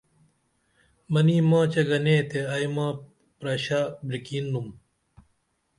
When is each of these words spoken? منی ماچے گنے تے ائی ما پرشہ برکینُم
منی 1.11 1.37
ماچے 1.49 1.81
گنے 1.89 2.17
تے 2.29 2.39
ائی 2.53 2.67
ما 2.75 2.87
پرشہ 3.39 3.81
برکینُم 4.05 4.67